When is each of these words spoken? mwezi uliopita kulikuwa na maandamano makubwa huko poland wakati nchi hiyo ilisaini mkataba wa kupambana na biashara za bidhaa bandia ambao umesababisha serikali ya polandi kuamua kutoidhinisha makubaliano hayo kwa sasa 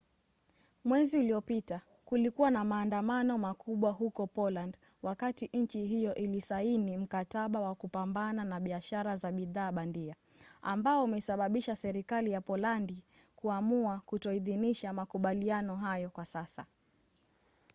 mwezi 0.83 1.19
uliopita 1.19 1.81
kulikuwa 2.05 2.51
na 2.51 2.63
maandamano 2.63 3.37
makubwa 3.37 3.91
huko 3.91 4.27
poland 4.27 4.77
wakati 5.03 5.49
nchi 5.53 5.85
hiyo 5.85 6.15
ilisaini 6.15 6.97
mkataba 6.97 7.59
wa 7.61 7.75
kupambana 7.75 8.43
na 8.45 8.59
biashara 8.59 9.15
za 9.15 9.31
bidhaa 9.31 9.71
bandia 9.71 10.15
ambao 10.61 11.03
umesababisha 11.03 11.75
serikali 11.75 12.31
ya 12.31 12.41
polandi 12.41 13.03
kuamua 13.35 14.01
kutoidhinisha 14.05 14.93
makubaliano 14.93 15.75
hayo 15.75 16.09
kwa 16.09 16.25
sasa 16.25 16.65